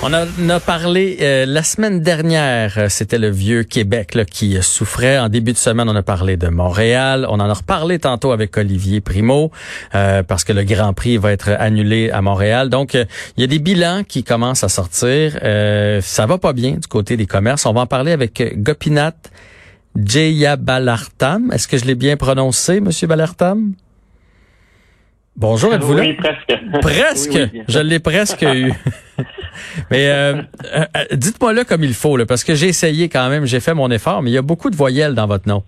[0.00, 2.74] On en a parlé euh, la semaine dernière.
[2.78, 5.18] Euh, c'était le vieux Québec là, qui souffrait.
[5.18, 7.26] En début de semaine, on a parlé de Montréal.
[7.28, 9.50] On en a reparlé tantôt avec Olivier Primo
[9.96, 12.68] euh, parce que le Grand Prix va être annulé à Montréal.
[12.68, 15.32] Donc, il y a des bilans qui commencent à sortir.
[16.00, 17.66] ça va pas bien du côté des commerces.
[17.66, 19.32] On va en parler avec Gopinath
[19.96, 21.50] Jayabalartam.
[21.52, 23.72] Est-ce que je l'ai bien prononcé, Monsieur Balartam?
[25.40, 26.02] Bonjour, êtes-vous là?
[26.02, 26.52] Oui, presque.
[26.82, 27.38] Presque?
[27.68, 28.72] je l'ai presque eu.
[29.90, 30.42] mais euh,
[30.74, 33.72] euh, dites-moi là comme il faut, là, parce que j'ai essayé quand même, j'ai fait
[33.72, 35.62] mon effort, mais il y a beaucoup de voyelles dans votre nom.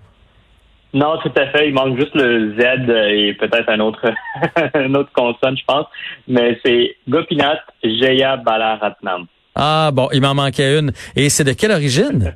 [0.93, 1.69] Non, tout à fait.
[1.69, 4.13] Il manque juste le Z et peut-être un autre,
[4.75, 5.87] un autre consonne, je pense.
[6.27, 9.27] Mais c'est Gopinath Jaya Balaratnam.
[9.55, 10.91] Ah bon, il m'en manquait une.
[11.15, 12.35] Et c'est de quelle origine?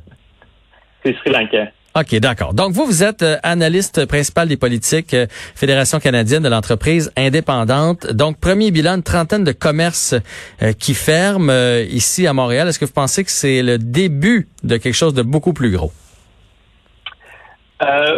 [1.04, 1.66] c'est Sri Lanka.
[1.96, 2.54] OK, d'accord.
[2.54, 8.12] Donc, vous, vous êtes euh, analyste principal des politiques euh, Fédération canadienne de l'entreprise indépendante.
[8.12, 10.12] Donc, premier bilan, une trentaine de commerces
[10.60, 11.52] euh, qui ferment
[11.88, 12.66] ici à Montréal.
[12.66, 15.92] Est-ce que vous pensez que c'est le début de quelque chose de beaucoup plus gros?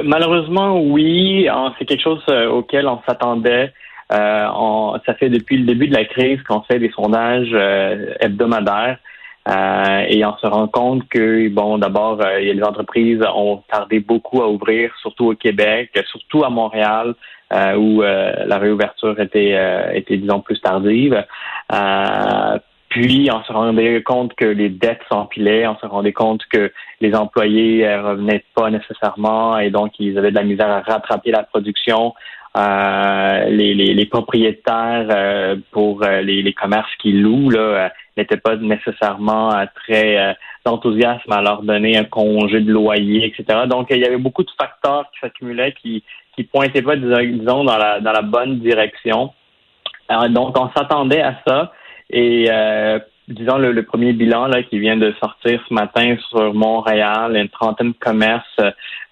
[0.05, 1.49] malheureusement, oui.
[1.77, 2.23] C'est quelque chose
[2.53, 3.73] auquel on s'attendait.
[4.09, 7.53] ça fait depuis le début de la crise qu'on fait des sondages
[8.21, 8.99] hebdomadaires.
[9.49, 14.43] Euh, et on se rend compte que, bon, d'abord, euh, les entreprises ont tardé beaucoup
[14.43, 17.15] à ouvrir, surtout au Québec, surtout à Montréal,
[17.53, 19.55] euh, où la réouverture était,
[19.95, 21.25] était, disons, plus tardive.
[22.89, 27.15] puis, on se rendait compte que les dettes s'empilaient, on se rendait compte que les
[27.15, 32.15] employés revenaient pas nécessairement et donc ils avaient de la misère à rattraper la production.
[32.57, 39.65] Les, les, les, propriétaires pour les, les, commerces qui louent là, n'était pas nécessairement euh,
[39.75, 40.33] très euh,
[40.65, 43.67] d'enthousiasme à leur donner un congé de loyer, etc.
[43.67, 46.03] Donc, il y avait beaucoup de facteurs qui s'accumulaient qui
[46.35, 49.33] qui pointaient pas, disons, dans la dans la bonne direction.
[50.11, 51.73] Euh, donc, on s'attendait à ça.
[52.11, 52.49] Et
[53.29, 57.93] disons le, premier bilan là qui vient de sortir ce matin sur Montréal, une trentaine
[57.93, 58.61] de commerces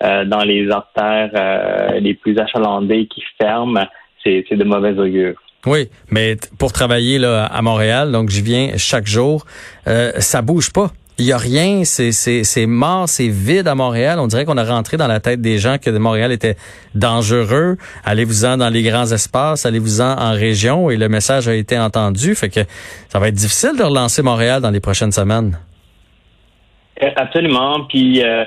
[0.01, 3.87] dans les artères les plus achalandés qui ferment,
[4.23, 5.35] c'est de mauvais augure.
[5.67, 9.47] Oui, mais pour travailler là à Montréal, donc je viens chaque jour,
[9.87, 10.91] euh, ça bouge pas.
[11.17, 14.19] Il y a rien, c'est mort, c'est vide à Montréal.
[14.19, 16.57] On dirait qu'on a rentré dans la tête des gens que Montréal était
[16.97, 17.77] dangereux.
[18.05, 22.35] Allez-vous-en dans les grands espaces, allez-vous-en en région et le message a été entendu.
[22.35, 22.61] Fait que
[23.09, 25.57] ça va être difficile de relancer Montréal dans les prochaines semaines.
[27.01, 27.85] Euh, absolument.
[27.89, 28.45] Puis euh,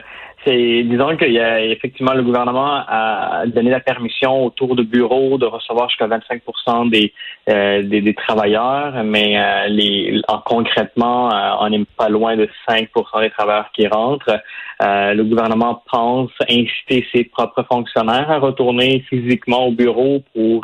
[0.47, 5.38] c'est disons qu'il y a effectivement le gouvernement a donné la permission autour de bureaux
[5.38, 6.41] de recevoir jusqu'à 25
[6.90, 7.13] des,
[7.50, 12.47] euh, des, des travailleurs, mais euh, les en, concrètement euh, on n'est pas loin de
[12.69, 14.40] 5% des travailleurs qui rentrent.
[14.80, 20.62] le gouvernement pense inciter ses propres fonctionnaires à retourner physiquement au bureau pour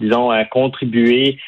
[0.00, 1.38] disons contribuer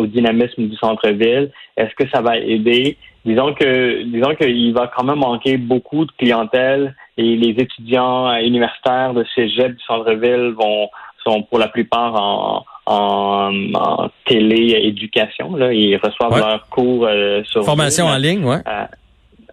[0.00, 1.50] au dynamisme du centre-ville.
[1.76, 2.96] Est-ce que ça va aider?
[3.28, 9.12] Disons que disons qu'il va quand même manquer beaucoup de clientèle et les étudiants universitaires
[9.14, 10.88] de cégep du centre-ville vont
[11.24, 15.56] sont pour la plupart en, en, en télé-éducation.
[15.56, 15.72] Là.
[15.72, 18.62] Ils reçoivent leurs cours euh, sur formation en ligne, ouais.
[18.66, 18.84] Euh,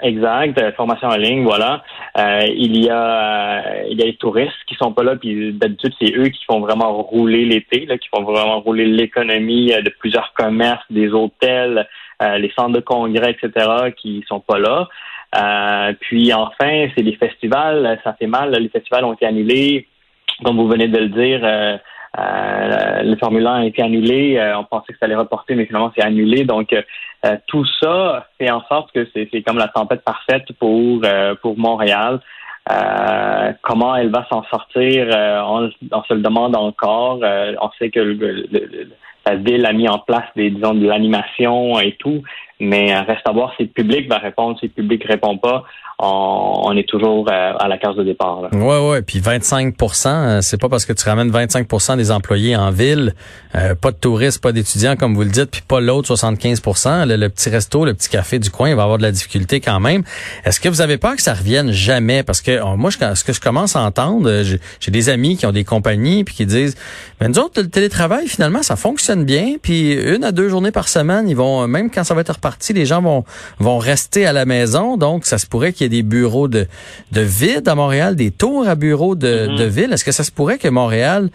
[0.01, 1.83] exact, euh, formation en ligne, voilà.
[2.47, 6.13] il y a il y a les touristes qui sont pas là, puis d'habitude c'est
[6.15, 10.85] eux qui font vraiment rouler l'été, là, qui font vraiment rouler l'économie de plusieurs commerces,
[10.89, 11.87] des hôtels,
[12.21, 14.87] euh, les centres de congrès, etc., qui sont pas là.
[15.35, 18.51] Euh, puis enfin, c'est les festivals, ça fait mal.
[18.51, 19.87] Les festivals ont été annulés,
[20.43, 21.41] comme vous venez de le dire.
[21.43, 21.77] Euh,
[22.17, 24.41] euh le Formule 1 a été annulé.
[24.57, 26.45] on pensait que ça allait reporter, mais finalement c'est annulé.
[26.45, 26.73] Donc
[27.47, 31.01] tout ça fait en sorte que c'est comme la tempête parfaite pour
[31.41, 32.21] pour Montréal.
[33.61, 35.07] comment elle va s'en sortir,
[35.45, 37.19] on, on, se le demande encore.
[37.21, 38.87] on sait que le,
[39.25, 42.21] la ville a mis en place des, disons, de l'animation et tout,
[42.59, 45.63] mais reste à voir si le public va répondre, si le public répond pas
[45.97, 48.41] on, est toujours euh, à la case de départ.
[48.41, 48.49] Là.
[48.51, 49.01] Ouais, ouais.
[49.01, 53.13] Puis 25% euh, c'est pas parce que tu ramènes 25% des employés en ville,
[53.55, 57.29] euh, pas de touristes, pas d'étudiants comme vous le dites, puis pas l'autre 75% le,
[57.29, 60.03] petit resto, le petit café du coin, il va avoir de la difficulté quand même.
[60.43, 62.23] Est-ce que vous avez peur que ça revienne jamais?
[62.23, 64.43] Parce que moi, ce que je commence à entendre,
[64.79, 66.75] j'ai des amis qui ont des compagnies puis qui disent,
[67.21, 69.55] mais nous autres, le télétravail finalement, ça fonctionne bien.
[69.61, 72.73] Puis une à deux journées par semaine, ils vont même quand ça va être reparti,
[72.73, 73.23] les gens vont
[73.59, 74.97] vont rester à la maison.
[74.97, 76.65] Donc, ça se pourrait qu'il des bureaux de,
[77.11, 79.57] de vide à Montréal, des tours à bureaux de, mm-hmm.
[79.57, 79.93] de ville.
[79.93, 81.29] Est-ce que ça se pourrait que Montréal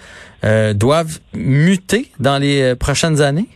[0.44, 3.48] euh, doive muter dans les euh, prochaines années?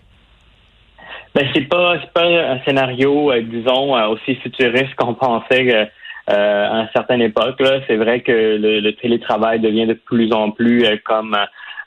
[1.35, 5.91] Ben, c'est pas, pas un scénario, euh, disons, aussi futuriste qu'on pensait
[6.27, 7.61] à une certaine époque.
[7.87, 11.37] C'est vrai que le, télétravail devient de plus en plus comme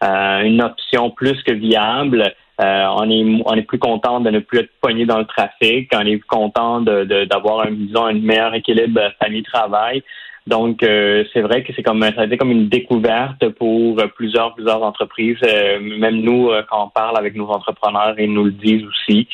[0.01, 2.33] une option plus que viable.
[2.59, 6.05] On est on est plus content de ne plus être pogné dans le trafic, on
[6.05, 10.03] est content de d'avoir un un meilleur équilibre famille-travail.
[10.47, 14.81] Donc, c'est vrai que c'est comme ça a été comme une découverte pour plusieurs plusieurs
[14.81, 15.41] entreprises.
[15.81, 19.27] même nous, quand on parle avec nos entrepreneurs, ils nous le disent aussi.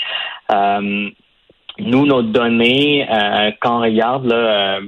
[1.79, 3.07] nous, nos données,
[3.61, 4.79] quand on regarde là,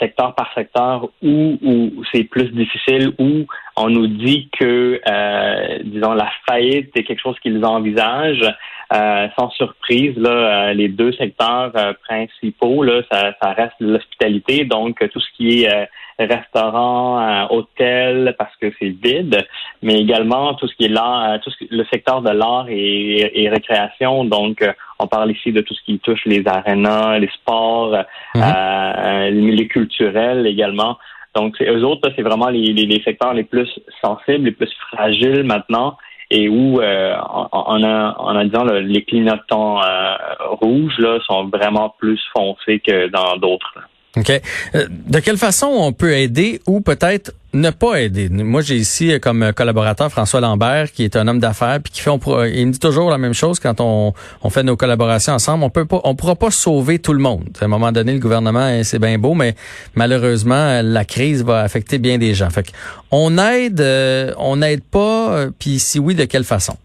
[0.00, 6.14] secteur par secteur où, où c'est plus difficile, où on nous dit que, euh, disons,
[6.14, 8.52] la faillite est quelque chose qu'ils envisagent.
[8.92, 11.72] Euh, sans surprise, là, euh, les deux secteurs
[12.08, 15.88] principaux, là, ça, ça reste l'hospitalité, donc tout ce qui est
[16.18, 19.46] restaurants, hôtels, parce que c'est vide,
[19.82, 23.48] mais également tout ce qui est l'art, tout ce, le secteur de l'art et, et,
[23.48, 24.24] récréation.
[24.24, 24.62] Donc,
[24.98, 27.96] on parle ici de tout ce qui touche les arénas, les sports,
[28.34, 28.42] mhm.
[28.42, 30.98] euh, les milieux culturels également.
[31.34, 33.70] Donc, eux autres, c'est vraiment les, les, secteurs les plus
[34.02, 35.96] sensibles, les plus fragiles maintenant
[36.30, 37.16] et où euh,
[37.52, 40.14] on, a, on a disons, les clignotants euh,
[40.60, 43.78] rouges là, sont vraiment plus foncés que dans d'autres.
[44.16, 44.42] OK?
[44.74, 48.28] Euh, de quelle façon on peut aider ou peut-être ne pas aider?
[48.28, 52.10] Moi, j'ai ici comme collaborateur François Lambert, qui est un homme d'affaires, puis qui fait,
[52.10, 54.12] il me dit toujours la même chose quand on,
[54.42, 55.62] on fait nos collaborations ensemble.
[55.62, 57.50] On peut pas, on pourra pas sauver tout le monde.
[57.60, 59.54] À un moment donné, le gouvernement, hein, c'est bien beau, mais
[59.94, 62.50] malheureusement, la crise va affecter bien des gens.
[62.50, 62.66] Fait
[63.12, 66.76] on aide, euh, on n'aide pas, euh, puis si oui, de quelle façon?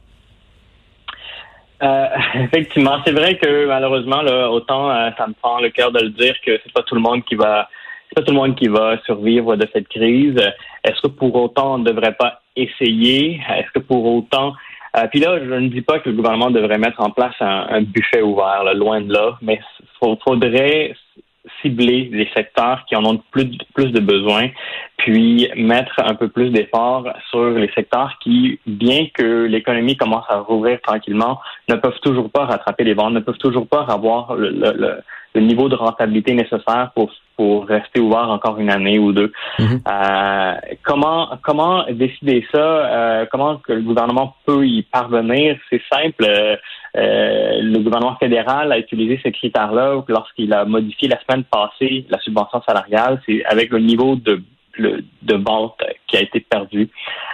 [1.84, 6.00] Euh, effectivement, c'est vrai que malheureusement, là, autant euh, ça me prend le cœur de
[6.00, 7.70] le dire que c'est pas tout le monde qui va,
[8.10, 10.38] c'est pas tout le monde qui va survivre de cette crise.
[10.84, 13.42] Est-ce que pour autant on ne devrait pas essayer?
[13.58, 14.54] Est-ce que pour autant
[14.96, 17.82] euh, puis là, je ne dis pas que le gouvernement devrait mettre en place un,
[17.82, 19.60] buffet ouvert, loin de là, mais
[20.00, 20.94] faudrait
[21.62, 24.50] cibler les secteurs qui en ont plus, plus de besoins,
[24.98, 30.40] puis mettre un peu plus d'efforts sur les secteurs qui, bien que l'économie commence à
[30.40, 31.40] rouvrir tranquillement,
[31.70, 35.00] ne peuvent toujours pas rattraper les ventes, ne peuvent toujours pas avoir le,
[35.40, 39.32] niveau de rentabilité nécessaire pour pour rester ouvert encore une année ou deux.
[39.60, 39.82] Mhm.
[39.88, 40.54] euh,
[40.84, 42.58] comment comment décider ça?
[42.58, 45.58] Euh, Comment que le gouvernement peut y parvenir?
[45.70, 46.24] C'est simple.
[46.26, 46.56] Euh,
[46.96, 52.20] euh, le gouvernement fédéral a utilisé ces critères-là lorsqu'il a modifié la semaine passée la
[52.20, 53.22] subvention salariale.
[53.26, 54.42] C'est avec le niveau de
[54.78, 56.90] de vente qui a été perdu.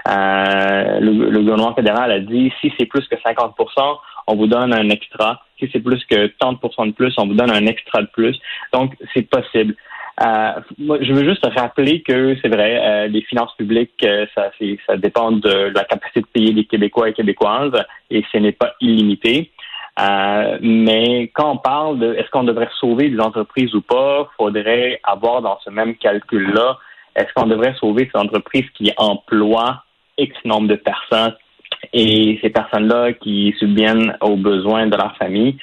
[0.07, 3.97] Euh, le, le, gouvernement fédéral a dit si c'est plus que 50%
[4.27, 5.41] on vous donne un extra.
[5.61, 8.37] Si c'est plus que 30 de plus, on vous donne un extra de plus.
[8.73, 9.75] Donc, c'est possible.
[10.21, 14.51] Euh, je veux juste rappeler que c'est vrai, euh, les finances publiques, euh, ça,
[14.87, 18.73] ça dépend de la capacité de payer les Québécois et Québécoises, et ce n'est pas
[18.81, 19.51] illimité.
[19.99, 24.99] Euh, mais quand on parle de est-ce qu'on devrait sauver des entreprises ou pas, faudrait
[25.03, 26.77] avoir dans ce même calcul-là,
[27.15, 29.83] est-ce qu'on devrait sauver ces entreprises qui emploient
[30.17, 31.35] X nombre de personnes
[31.93, 35.57] et ces personnes-là qui subviennent aux besoins de leur famille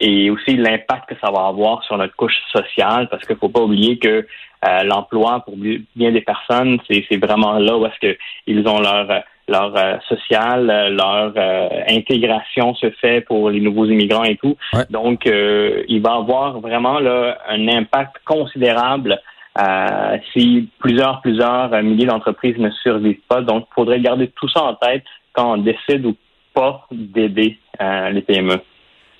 [0.00, 3.62] et aussi l'impact que ça va avoir sur notre couche sociale, parce qu'il faut pas
[3.62, 4.26] oublier que
[4.66, 8.14] euh, l'emploi pour bien des personnes, c'est vraiment là où est-ce
[8.46, 14.24] qu'ils ont leur leur euh, social, leur euh, intégration se fait pour les nouveaux immigrants
[14.24, 14.56] et tout.
[14.88, 19.20] Donc, il va avoir vraiment là un impact considérable
[20.32, 23.42] si plusieurs plusieurs milliers d'entreprises ne survivent pas.
[23.42, 26.16] Donc, il faudrait garder tout ça en tête quand on décide ou
[26.54, 28.60] pas d'aider les PME.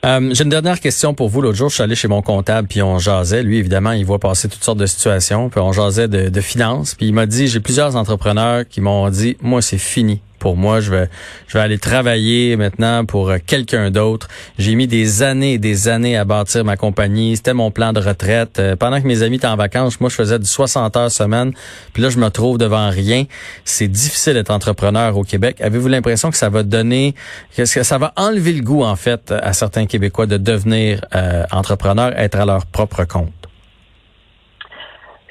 [0.05, 1.41] Euh, j'ai une dernière question pour vous.
[1.41, 3.43] L'autre jour, je suis allé chez mon comptable, puis on jasait.
[3.43, 6.95] Lui, évidemment, il voit passer toutes sortes de situations, puis on jasait de, de finances.
[6.95, 10.81] Puis il m'a dit, j'ai plusieurs entrepreneurs qui m'ont dit, moi, c'est fini pour moi.
[10.81, 11.09] Je vais,
[11.47, 14.29] je vais aller travailler maintenant pour euh, quelqu'un d'autre.
[14.59, 17.35] J'ai mis des années et des années à bâtir ma compagnie.
[17.35, 18.59] C'était mon plan de retraite.
[18.59, 21.53] Euh, pendant que mes amis étaient en vacances, moi, je faisais du 60 heures semaine.
[21.95, 23.25] Puis là, je me trouve devant rien.
[23.65, 25.63] C'est difficile d'être entrepreneur au Québec.
[25.63, 27.15] Avez-vous l'impression que ça va donner,
[27.57, 32.13] que ça va enlever le goût, en fait, à certains Québécois de devenir euh, entrepreneur,
[32.19, 33.44] être à leur propre compte?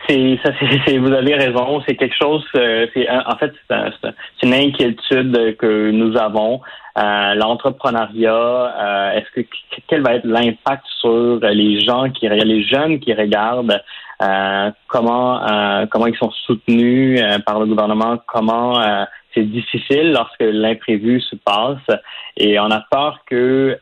[0.07, 0.51] C'est ça,
[1.00, 1.81] vous avez raison.
[1.88, 2.45] C'est quelque chose.
[2.55, 6.62] Euh, c'est en fait c'est une inquiétude que nous avons.
[6.95, 9.48] Euh, L'entrepreneuriat, euh, est-ce que
[9.88, 13.81] quel va être l'impact sur les gens qui les jeunes qui regardent
[14.22, 15.41] euh, comment
[15.89, 18.79] comment ils sont soutenus par le gouvernement, comment
[19.33, 22.00] c'est difficile lorsque l'imprévu se passe
[22.38, 23.77] et on a peur que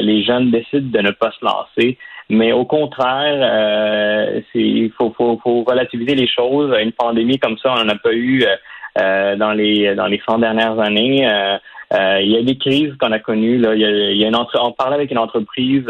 [0.00, 1.96] les jeunes décident de ne pas se lancer.
[2.28, 6.74] Mais au contraire, euh, il faut, faut, faut, relativiser les choses.
[6.80, 8.56] Une pandémie comme ça, on n'en a pas eu euh,
[8.98, 11.28] euh dans les dans les 100 dernières années.
[11.28, 11.58] Euh,
[11.94, 13.58] euh, il y a des crises qu'on a connues.
[13.58, 13.74] Là.
[13.74, 14.58] Il y a, y a une entre...
[14.62, 15.84] On parlait avec une entreprise,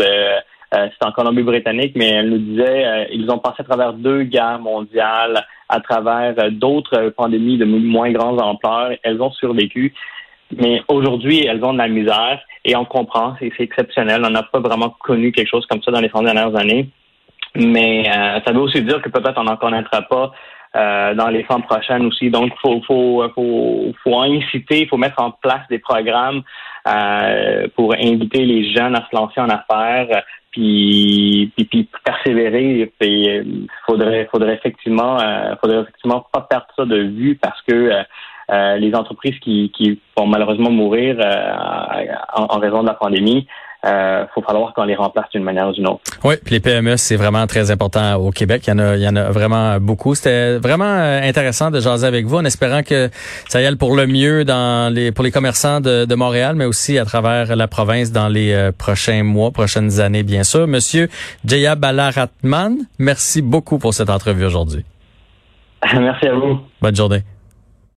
[0.72, 5.44] c'est en Colombie-Britannique, mais elle nous disait ils ont passé à travers deux guerres mondiales,
[5.68, 8.92] à travers d'autres pandémies de moins grande ampleur.
[9.04, 9.94] Elles ont survécu
[10.56, 14.23] Mais aujourd'hui, elles ont de la misère et on comprend, c'est exceptionnel.
[14.25, 16.88] On n'a pas vraiment connu quelque chose comme ça dans les 100 dernières années.
[17.54, 20.33] Mais euh, ça veut aussi dire que peut-être on n'en connaîtra pas
[20.76, 22.31] euh, dans les 100 prochaines aussi.
[22.31, 26.42] Donc, faut, faut, faut, faut inciter, il faut mettre en place des programmes
[26.88, 32.90] euh, pour inviter les jeunes à se lancer en affaires, puis, puis, puis persévérer.
[33.00, 35.19] Il faudrait, faudrait effectivement,
[35.61, 37.90] faudrait effectivement pas perdre ça de vue parce que
[38.52, 41.16] les entreprises qui, qui vont malheureusement mourir
[42.35, 43.47] en, raison de la pandémie,
[43.85, 46.02] euh, faut falloir qu'on les remplace d'une manière ou d'une autre.
[46.23, 48.62] Oui, puis les PME, c'est vraiment très important au Québec.
[48.68, 50.14] Il y en a, il y en a vraiment beaucoup.
[50.14, 53.11] C'était vraiment euh, intéressant de jaser avec vous en espérant que
[53.49, 56.64] ça y aille pour le mieux dans les, pour les commerçants de, de Montréal, mais
[56.64, 60.68] aussi à travers la province dans les euh, prochains mois, prochaines années, bien sûr.
[60.68, 61.09] Monsieur
[61.44, 64.85] Jaya Balaratman, merci beaucoup pour cette entrevue aujourd'hui.
[65.99, 66.61] Merci à vous.
[66.80, 67.23] Bonne journée.